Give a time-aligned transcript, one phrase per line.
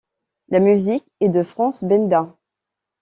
[0.47, 2.35] La musique est de Frances Benda.